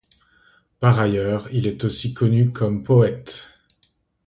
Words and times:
Par 0.79 0.99
ailleurs, 0.99 1.47
il 1.51 1.67
est 1.67 1.83
aussi 1.83 2.11
connu 2.11 2.51
comme 2.51 2.81
poète. 2.81 3.59